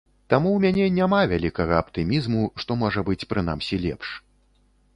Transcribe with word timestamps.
Таму 0.33 0.49
ў 0.53 0.59
мяне 0.69 0.87
няма 0.99 1.19
вялікага 1.33 1.73
аптымізму, 1.81 2.43
што 2.63 2.79
можа 2.85 3.05
быць 3.11 3.27
прынамсі 3.35 3.75
лепш. 3.87 4.09